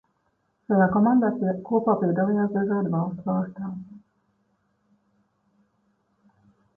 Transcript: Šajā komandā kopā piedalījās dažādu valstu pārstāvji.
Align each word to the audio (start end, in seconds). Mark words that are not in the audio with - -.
Šajā 0.69 0.85
komandā 0.93 1.27
kopā 1.67 1.93
piedalījās 2.03 2.55
dažādu 2.55 2.93
valstu 2.93 3.25
pārstāvji. 3.27 3.99